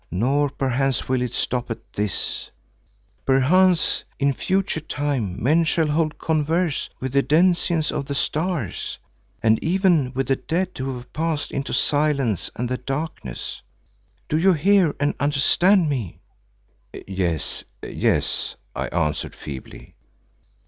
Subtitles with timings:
[0.09, 2.49] Nor perchance will it stop at this;
[3.23, 8.97] perchance in future time men shall hold converse with the denizens of the stars,
[9.43, 13.61] and even with the dead who have passed into silence and the darkness.
[14.27, 16.17] Do you hear and understand me?"
[17.07, 19.93] "Yes, yes," I answered feebly.